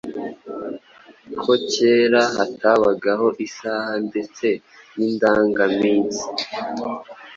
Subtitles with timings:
[1.41, 4.47] Ko kera hatabagaho isaha ndetse
[4.97, 6.23] n’indangaminsi,